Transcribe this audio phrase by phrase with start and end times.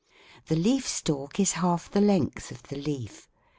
[0.47, 3.29] The leaf stalk is half the length of the leaf.